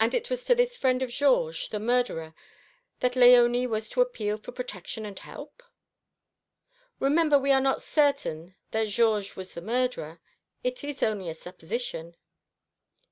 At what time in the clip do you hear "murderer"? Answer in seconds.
1.78-2.34, 9.62-10.18